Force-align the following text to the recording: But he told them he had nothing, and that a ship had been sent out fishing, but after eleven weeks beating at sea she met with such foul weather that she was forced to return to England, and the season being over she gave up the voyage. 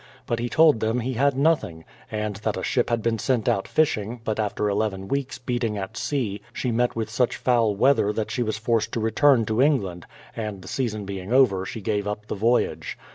But 0.25 0.39
he 0.39 0.49
told 0.49 0.79
them 0.79 0.99
he 1.01 1.13
had 1.13 1.37
nothing, 1.37 1.85
and 2.09 2.37
that 2.37 2.57
a 2.57 2.63
ship 2.63 2.89
had 2.89 3.03
been 3.03 3.19
sent 3.19 3.47
out 3.47 3.67
fishing, 3.67 4.19
but 4.23 4.39
after 4.39 4.67
eleven 4.67 5.07
weeks 5.07 5.37
beating 5.37 5.77
at 5.77 5.95
sea 5.95 6.41
she 6.51 6.71
met 6.71 6.95
with 6.95 7.07
such 7.07 7.37
foul 7.37 7.75
weather 7.75 8.11
that 8.11 8.31
she 8.31 8.41
was 8.41 8.57
forced 8.57 8.91
to 8.93 8.99
return 8.99 9.45
to 9.45 9.61
England, 9.61 10.07
and 10.35 10.63
the 10.63 10.67
season 10.67 11.05
being 11.05 11.31
over 11.31 11.67
she 11.67 11.81
gave 11.81 12.07
up 12.07 12.25
the 12.25 12.33
voyage. 12.33 12.97